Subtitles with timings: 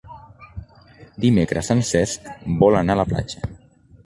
[1.25, 2.27] Dimecres en Cesc
[2.65, 3.53] vol anar a la platja.